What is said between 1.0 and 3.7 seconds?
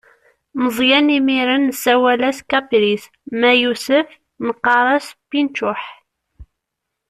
imir-n nessawal-as kapris, ma